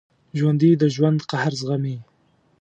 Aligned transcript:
ژوندي 0.37 0.71
د 0.81 0.83
ژوند 0.95 1.19
قهر 1.29 1.51
زغمي 1.59 1.97